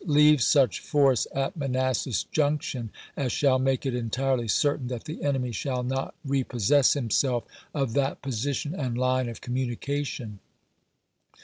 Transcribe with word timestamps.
Leave 0.07 0.41
such 0.41 0.79
force 0.79 1.27
at 1.31 1.55
Manassas 1.55 2.23
Junction 2.23 2.89
as 3.15 3.31
shall 3.31 3.59
make 3.59 3.85
it 3.85 3.93
entirely 3.93 4.47
certain 4.47 4.87
that 4.87 5.03
the 5.03 5.21
enemy 5.21 5.51
shall 5.51 5.83
not 5.83 6.15
repossess 6.25 6.93
himself 6.93 7.43
of 7.71 7.93
that 7.93 8.19
position 8.23 8.73
and 8.73 8.97
hne 8.97 9.29
of 9.29 9.41
communication. 9.41 10.39